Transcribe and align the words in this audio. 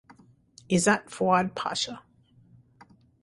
Izzat 0.75 1.11
Fuad 1.11 1.53
Pasha. 1.53 2.01